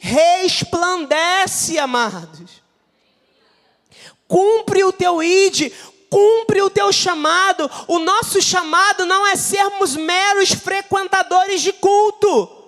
[0.00, 2.50] resplandece, amados.
[4.26, 5.72] Cumpre o teu id,
[6.10, 7.70] cumpre o teu chamado.
[7.86, 12.64] O nosso chamado não é sermos meros frequentadores de culto.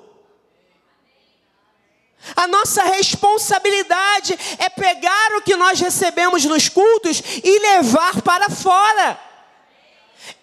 [2.36, 9.26] A nossa responsabilidade é pegar o que nós recebemos nos cultos e levar para fora.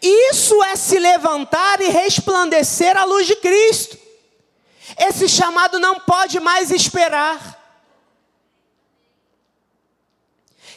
[0.02, 3.98] Isso é se levantar e resplandecer a luz de Cristo.
[4.98, 7.62] Esse chamado não pode mais esperar.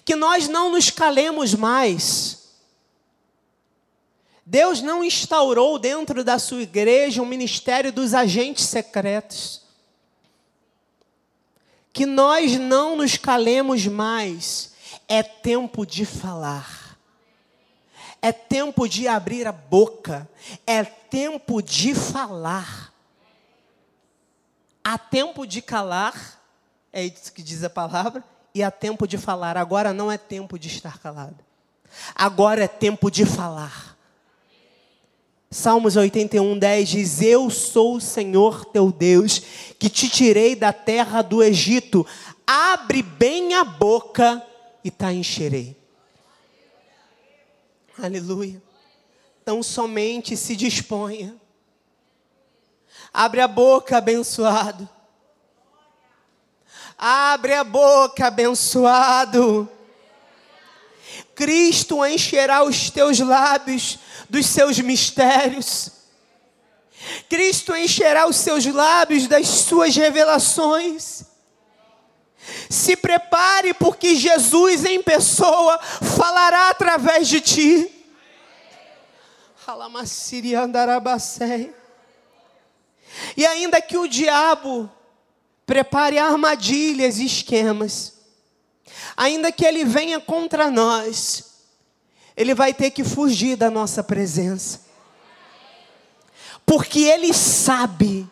[0.04, 2.36] Que nós não nos calemos mais.
[4.44, 9.60] Deus não instaurou dentro da sua igreja um ministério dos agentes secretos.
[11.92, 14.72] Que nós não nos calemos mais.
[15.08, 16.85] É tempo de falar.
[18.20, 20.28] É tempo de abrir a boca.
[20.66, 22.92] É tempo de falar.
[24.82, 26.40] Há tempo de calar,
[26.92, 28.22] é isso que diz a palavra,
[28.54, 29.56] e há tempo de falar.
[29.56, 31.36] Agora não é tempo de estar calado.
[32.14, 33.96] Agora é tempo de falar.
[35.50, 39.40] Salmos 81, 10 diz: Eu sou o Senhor teu Deus,
[39.78, 42.06] que te tirei da terra do Egito.
[42.46, 44.42] Abre bem a boca
[44.84, 45.76] e te encherei.
[47.98, 48.62] Aleluia.
[49.42, 51.36] Então somente se disponha
[53.12, 54.86] Abre a boca, abençoado.
[56.98, 59.66] Abre a boca, abençoado.
[61.34, 65.90] Cristo encherá os teus lábios dos seus mistérios.
[67.28, 71.24] Cristo encherá os seus lábios das suas revelações.
[72.70, 77.92] Se prepare, porque Jesus em pessoa falará através de ti.
[83.36, 84.90] E ainda que o diabo
[85.66, 88.14] prepare armadilhas e esquemas,
[89.16, 91.44] ainda que ele venha contra nós,
[92.36, 94.86] ele vai ter que fugir da nossa presença.
[96.64, 98.28] Porque ele sabe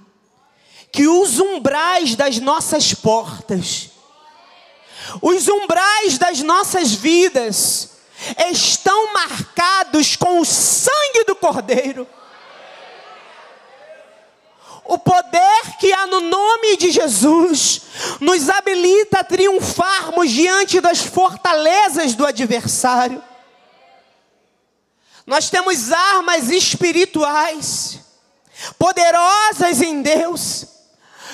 [0.92, 3.90] que os umbrais das nossas portas,
[5.20, 7.90] os umbrais das nossas vidas,
[8.50, 12.06] estão marcados com o sangue do Cordeiro
[14.84, 17.82] o poder que há no nome de Jesus
[18.20, 23.22] nos habilita a triunfarmos diante das fortalezas do adversário.
[25.26, 27.98] Nós temos armas espirituais,
[28.78, 30.66] poderosas em Deus,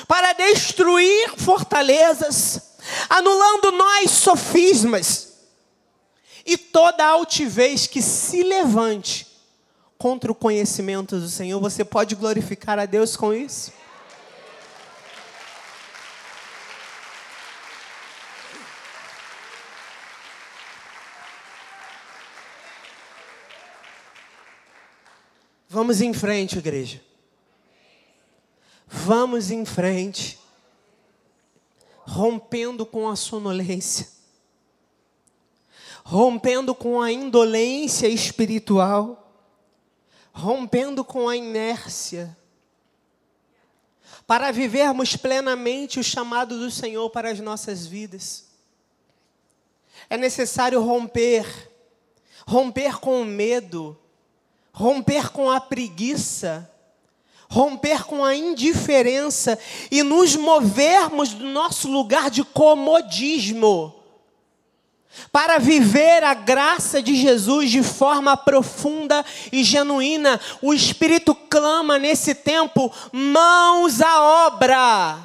[0.06, 2.69] para destruir fortalezas,
[3.08, 5.34] anulando nós sofismas
[6.44, 9.26] e toda altivez que se levante
[9.98, 11.60] contra o conhecimento do Senhor.
[11.60, 13.72] Você pode glorificar a Deus com isso?
[25.72, 27.00] Vamos em frente, igreja.
[28.88, 30.39] Vamos em frente.
[32.10, 34.08] Rompendo com a sonolência.
[36.04, 39.20] Rompendo com a indolência espiritual
[40.32, 42.36] rompendo com a inércia,
[44.26, 48.46] para vivermos plenamente o chamado do Senhor para as nossas vidas.
[50.08, 51.44] É necessário romper,
[52.46, 53.98] romper com o medo,
[54.72, 56.69] romper com a preguiça,
[57.50, 59.58] romper com a indiferença
[59.90, 64.00] e nos movermos do nosso lugar de comodismo
[65.32, 72.34] para viver a graça de Jesus de forma profunda e genuína, o Espírito clama nesse
[72.34, 75.18] tempo: mãos à obra.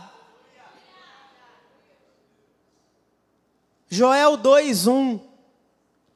[3.88, 5.20] Joel 2:1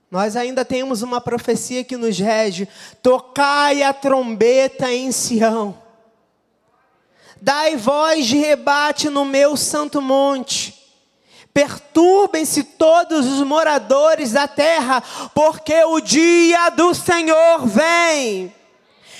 [0.10, 2.68] Nós ainda temos uma profecia que nos rege:
[3.02, 5.89] tocai a trombeta em Sião.
[7.42, 10.76] Dai voz de rebate no meu santo monte.
[11.54, 15.02] Perturbem-se todos os moradores da terra,
[15.34, 18.54] porque o dia do Senhor vem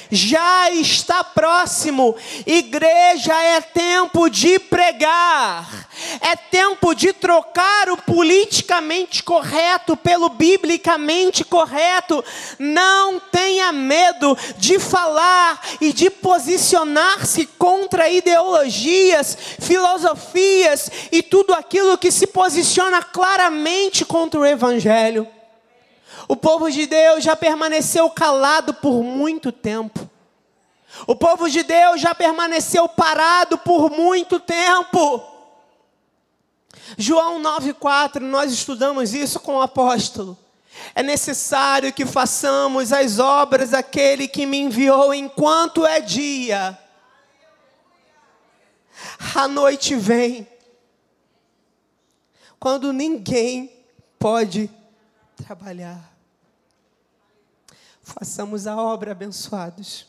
[0.10, 2.16] já está próximo.
[2.46, 5.88] Igreja é tempo de pregar,
[6.22, 12.24] é tempo de trocar o politicamente correto pelo biblicamente correto.
[12.58, 22.12] Não tenha medo de falar e de posicionar-se contra ideologias, filosofias e tudo aquilo que
[22.12, 25.28] se posiciona claramente contra o Evangelho.
[26.28, 30.10] O povo de Deus já permaneceu calado por muito tempo.
[31.08, 35.24] O povo de Deus já permaneceu parado por muito tempo.
[36.98, 40.38] João 9,4, nós estudamos isso com o apóstolo.
[40.96, 46.78] É necessário que façamos as obras daquele que me enviou enquanto é dia.
[49.36, 50.48] A noite vem,
[52.60, 53.72] quando ninguém
[54.18, 54.70] pode
[55.44, 56.18] trabalhar.
[58.02, 60.08] Façamos a obra, abençoados.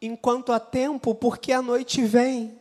[0.00, 2.60] enquanto há tempo, porque a noite vem.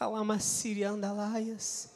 [0.00, 1.90] Halamassiriandalaias.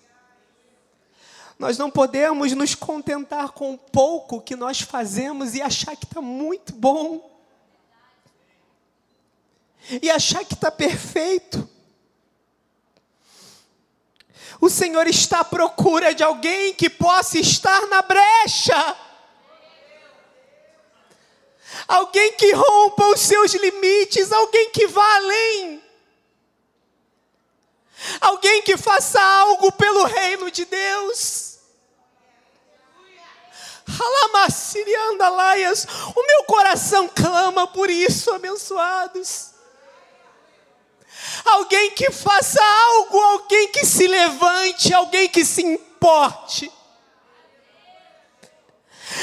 [1.58, 6.20] Nós não podemos nos contentar com o pouco que nós fazemos e achar que está
[6.20, 7.30] muito bom.
[10.02, 11.68] E achar que está perfeito.
[14.60, 18.96] O Senhor está à procura de alguém que possa estar na brecha.
[21.88, 25.82] Alguém que rompa os seus limites, alguém que vá além.
[28.20, 31.58] Alguém que faça algo pelo reino de Deus.
[36.14, 39.51] O meu coração clama por isso, abençoados.
[41.44, 46.70] Alguém que faça algo, alguém que se levante, alguém que se importe.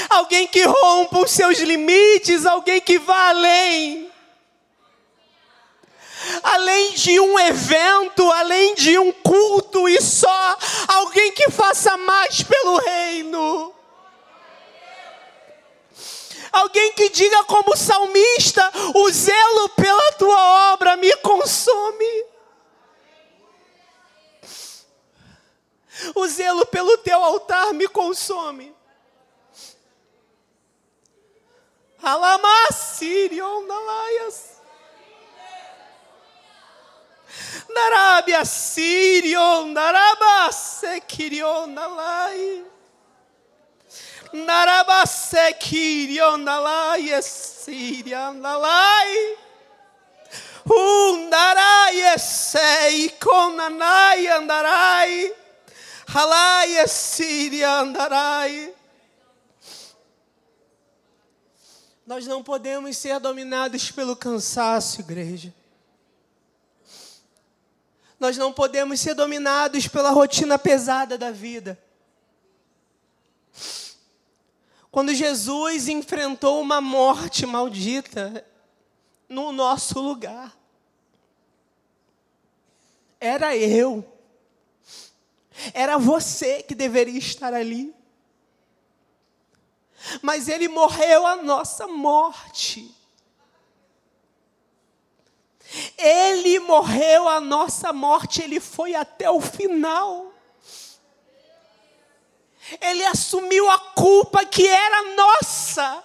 [0.08, 4.10] Alguém que rompa os seus limites, alguém que vá além.
[6.42, 10.58] Além de um evento, além de um culto e só,
[10.88, 13.74] alguém que faça mais pelo reino.
[16.52, 22.24] Alguém que diga como salmista: o zelo pela tua obra me consome.
[26.14, 28.74] O zelo pelo teu altar me consome.
[32.02, 34.60] Alamassirion Nalaias.
[37.68, 41.74] Narabia Sirion, Naraba Sekirion
[44.32, 44.32] Nalai.
[44.32, 49.36] Narabasekirionalai esirianalai.
[50.66, 55.34] Undarai esei konanai andarai.
[56.06, 58.72] Halai esiriandarai.
[62.06, 65.54] Nós não podemos ser dominados pelo cansaço, igreja.
[68.18, 71.78] Nós não podemos ser dominados pela rotina pesada da vida.
[74.90, 78.44] Quando Jesus enfrentou uma morte maldita
[79.28, 80.56] no nosso lugar,
[83.20, 84.04] era eu,
[85.72, 87.94] era você que deveria estar ali.
[90.22, 92.92] Mas ele morreu a nossa morte.
[95.96, 100.29] Ele morreu a nossa morte, ele foi até o final.
[102.80, 106.04] Ele assumiu a culpa que era nossa.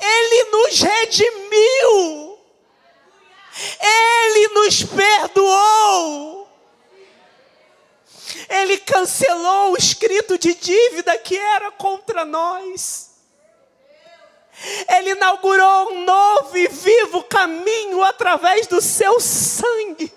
[0.00, 2.38] Ele nos redimiu.
[3.80, 6.48] Ele nos perdoou.
[8.48, 13.10] Ele cancelou o escrito de dívida que era contra nós.
[14.88, 20.12] Ele inaugurou um novo e vivo caminho através do seu sangue.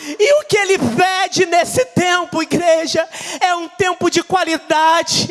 [0.00, 3.08] E o que ele pede nesse tempo, igreja,
[3.40, 5.28] é um tempo de qualidade,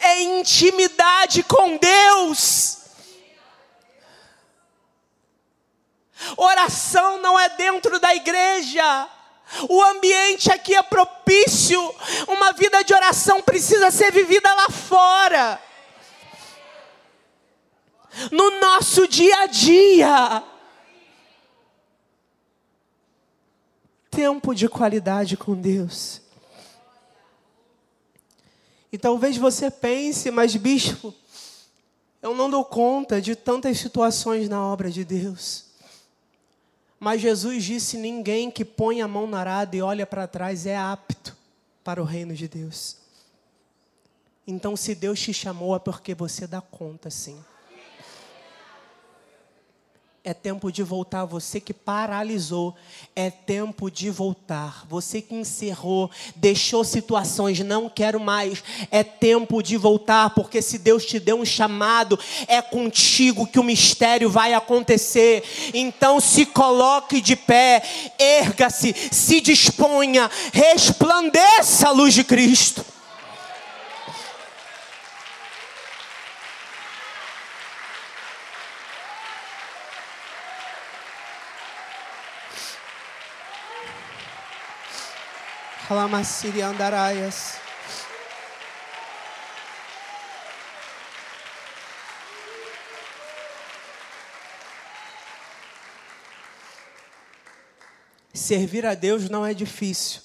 [0.00, 2.78] é intimidade com Deus.
[6.36, 9.08] Oração não é dentro da igreja.
[9.68, 11.80] O ambiente aqui é propício.
[12.28, 15.60] Uma vida de oração precisa ser vivida lá fora.
[18.30, 20.42] No nosso dia a dia.
[24.10, 26.20] Tempo de qualidade com Deus.
[28.92, 31.14] E talvez você pense, mas bispo,
[32.20, 35.66] eu não dou conta de tantas situações na obra de Deus.
[36.98, 40.76] Mas Jesus disse: ninguém que põe a mão na arada e olha para trás é
[40.76, 41.36] apto
[41.82, 42.96] para o reino de Deus.
[44.46, 47.42] Então, se Deus te chamou, é porque você dá conta, sim.
[50.22, 51.24] É tempo de voltar.
[51.24, 52.74] Você que paralisou,
[53.16, 54.84] é tempo de voltar.
[54.86, 58.62] Você que encerrou, deixou situações, não quero mais.
[58.90, 63.64] É tempo de voltar, porque se Deus te deu um chamado, é contigo que o
[63.64, 65.42] mistério vai acontecer.
[65.72, 67.82] Então se coloque de pé,
[68.18, 72.84] erga-se, se disponha, resplandeça a luz de Cristo.
[85.94, 87.58] Ramassiri andaraias.
[98.32, 100.22] Servir a Deus não é difícil.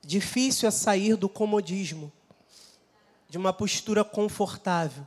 [0.00, 2.12] Difícil é sair do comodismo.
[3.28, 5.04] de uma postura confortável.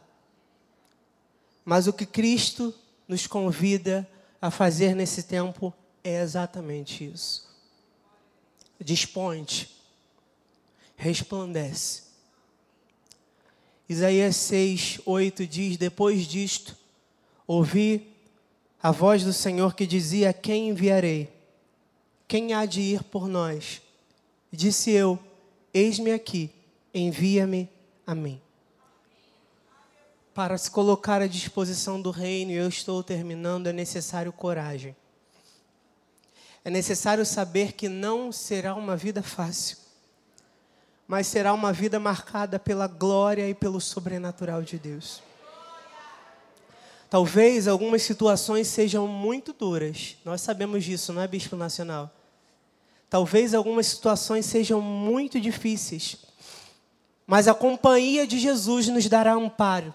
[1.64, 2.76] Mas o que Cristo
[3.08, 4.06] nos convida
[4.42, 5.74] a fazer nesse tempo
[6.04, 7.49] é exatamente isso.
[8.80, 9.70] Desponte,
[10.96, 12.04] resplandece.
[13.88, 16.78] Isaías 6, 8 diz: Depois disto,
[17.48, 18.08] ouvi
[18.82, 21.30] a voz do Senhor que dizia: Quem enviarei?
[22.28, 23.82] Quem há de ir por nós?
[24.52, 25.20] Disse eu:
[25.74, 26.52] Eis-me aqui,
[26.94, 27.68] envia-me
[28.06, 28.40] a mim.
[30.34, 34.96] Para se colocar à disposição do reino, e eu estou terminando, é necessário coragem.
[36.64, 39.78] É necessário saber que não será uma vida fácil,
[41.08, 45.24] mas será uma vida marcada pela glória e pelo sobrenatural de Deus.
[47.10, 52.12] Talvez algumas situações sejam muito duras, nós sabemos disso, não é, Bispo Nacional?
[53.10, 56.18] Talvez algumas situações sejam muito difíceis,
[57.26, 59.94] mas a companhia de Jesus nos dará amparo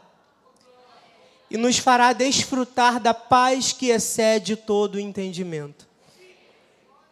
[1.49, 5.87] e nos fará desfrutar da paz que excede todo o entendimento.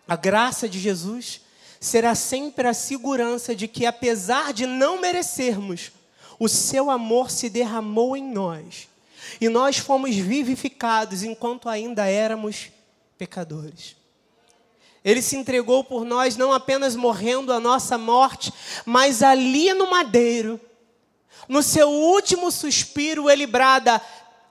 [0.07, 1.40] A graça de Jesus
[1.80, 5.92] será sempre a segurança de que, apesar de não merecermos,
[6.38, 8.88] o seu amor se derramou em nós
[9.40, 12.70] e nós fomos vivificados enquanto ainda éramos
[13.16, 13.96] pecadores.
[15.05, 18.53] Ele se entregou por nós, não apenas morrendo a nossa morte,
[18.84, 20.61] mas ali no madeiro,
[21.48, 24.00] no seu último suspiro, ele brada: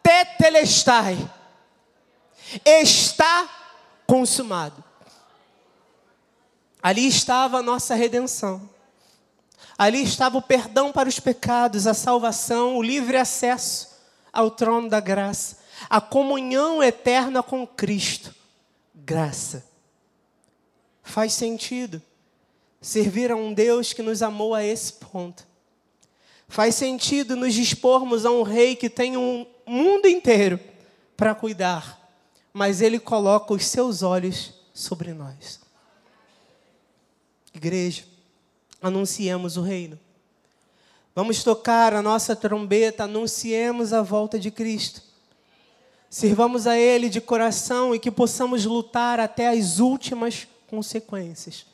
[0.04, 1.18] tetelestai.
[2.66, 3.50] Está
[4.06, 4.84] consumado.
[6.82, 8.70] Ali estava a nossa redenção.
[9.78, 13.90] Ali estava o perdão para os pecados, a salvação, o livre acesso
[14.32, 15.58] ao trono da graça,
[15.90, 18.34] a comunhão eterna com Cristo.
[18.94, 19.66] Graça.
[21.04, 22.02] Faz sentido
[22.80, 25.46] servir a um Deus que nos amou a esse ponto.
[26.48, 30.60] Faz sentido nos dispormos a um rei que tem um mundo inteiro
[31.16, 32.00] para cuidar,
[32.52, 35.60] mas ele coloca os seus olhos sobre nós.
[37.54, 38.04] Igreja,
[38.82, 40.00] anunciemos o reino.
[41.14, 45.02] Vamos tocar a nossa trombeta, anunciemos a volta de Cristo.
[46.10, 51.66] Sirvamos a Ele de coração e que possamos lutar até as últimas consequências.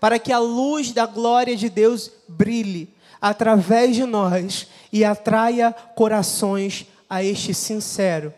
[0.00, 6.86] Para que a luz da glória de Deus brilhe através de nós e atraia corações
[7.08, 8.32] a este sincero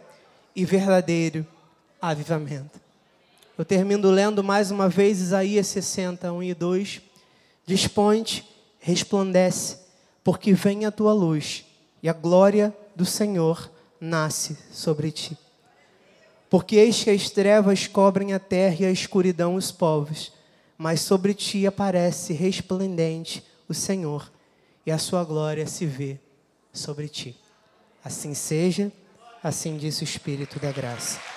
[0.55, 1.47] e verdadeiro
[2.01, 2.86] avivamento.
[3.59, 7.01] Eu termino lendo mais uma vez Isaías 60, 1 e 2.
[7.65, 8.47] Dispõe-te,
[8.79, 9.79] resplandece,
[10.23, 11.65] porque vem a tua luz
[12.03, 15.39] e a glória do Senhor nasce sobre ti.
[16.51, 20.33] Porque eis que as trevas cobrem a terra e a escuridão os povos,
[20.77, 24.31] mas sobre ti aparece resplendente o Senhor,
[24.85, 26.21] e a sua glória se vê
[26.73, 27.37] sobre ti.
[28.05, 28.93] Assim seja,
[29.43, 31.36] assim diz o Espírito da graça.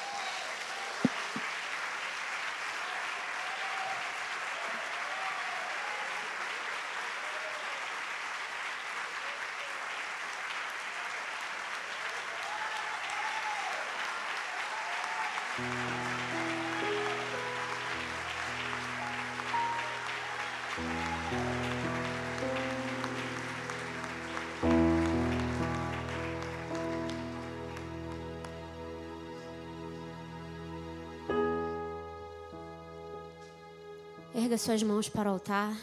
[34.59, 35.73] Erga suas mãos para o altar.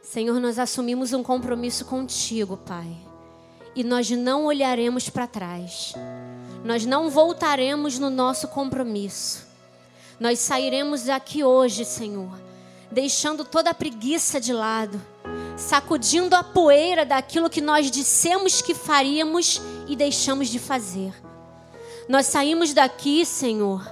[0.00, 2.96] Senhor, nós assumimos um compromisso contigo, Pai.
[3.74, 5.92] E nós não olharemos para trás.
[6.64, 9.44] Nós não voltaremos no nosso compromisso.
[10.20, 12.30] Nós sairemos daqui hoje, Senhor,
[12.90, 15.02] deixando toda a preguiça de lado,
[15.56, 21.12] sacudindo a poeira daquilo que nós dissemos que faríamos e deixamos de fazer.
[22.08, 23.82] Nós saímos daqui, Senhor,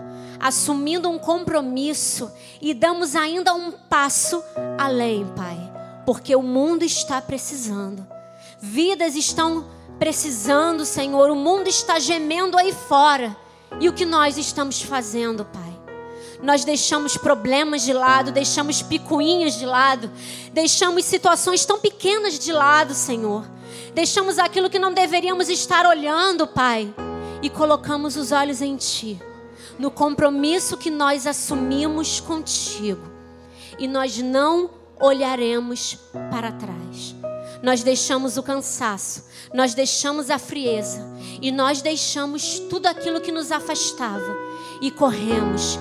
[0.44, 2.30] assumindo um compromisso
[2.60, 4.44] e damos ainda um passo
[4.76, 5.56] além, Pai,
[6.04, 8.06] porque o mundo está precisando,
[8.60, 9.64] vidas estão
[9.98, 13.34] precisando, Senhor, o mundo está gemendo aí fora.
[13.80, 15.80] E o que nós estamos fazendo, Pai?
[16.42, 20.10] Nós deixamos problemas de lado, deixamos picuinhas de lado,
[20.52, 23.48] deixamos situações tão pequenas de lado, Senhor.
[23.94, 26.94] Deixamos aquilo que não deveríamos estar olhando, Pai,
[27.40, 29.18] e colocamos os olhos em Ti
[29.78, 33.02] no compromisso que nós assumimos contigo.
[33.78, 34.70] E nós não
[35.00, 35.98] olharemos
[36.30, 37.14] para trás.
[37.62, 41.00] Nós deixamos o cansaço, nós deixamos a frieza
[41.40, 44.36] e nós deixamos tudo aquilo que nos afastava
[44.82, 45.78] e corremos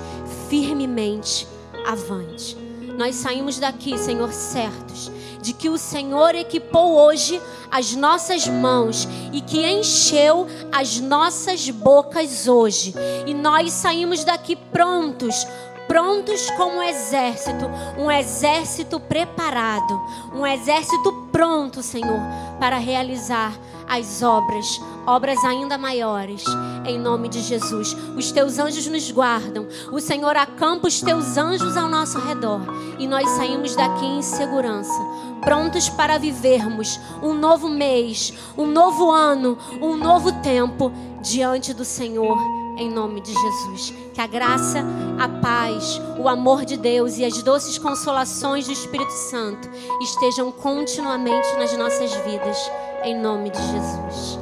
[0.50, 1.46] firmemente
[1.86, 2.56] avante.
[2.98, 5.12] Nós saímos daqui, Senhor, certos
[5.44, 7.39] de que o Senhor equipou hoje
[7.70, 12.96] as nossas mãos e que encheu as nossas bocas hoje.
[13.28, 15.46] E nós saímos daqui prontos
[15.86, 17.66] prontos como um exército,
[17.98, 20.02] um exército preparado,
[20.34, 22.20] um exército pronto, Senhor,
[22.58, 23.54] para realizar
[23.88, 26.44] as obras, obras ainda maiores,
[26.86, 27.96] em nome de Jesus.
[28.16, 32.62] Os teus anjos nos guardam, o Senhor acampa os teus anjos ao nosso redor
[32.98, 35.00] e nós saímos daqui em segurança,
[35.42, 42.64] prontos para vivermos um novo mês, um novo ano, um novo tempo diante do Senhor
[42.78, 43.94] em nome de Jesus.
[44.14, 44.84] Que a graça,
[45.20, 49.70] a paz, o amor de Deus e as doces consolações do Espírito Santo
[50.02, 52.58] estejam continuamente nas nossas vidas,
[53.04, 54.39] em nome de Jesus.